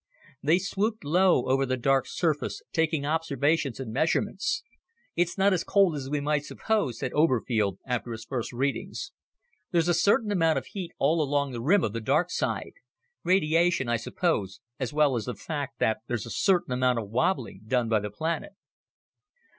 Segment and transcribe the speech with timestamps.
[0.41, 4.63] They swooped low over the dark surface, taking observations and measurements.
[5.15, 9.11] "It's not as cold as we might suppose," said Oberfield after his first readings.
[9.69, 12.73] "There's a certain amount of heat all along the rim of the dark side.
[13.23, 17.61] Radiation, I suppose, as well as the fact that there's a certain amount of wobbling
[17.67, 18.53] done by the planet."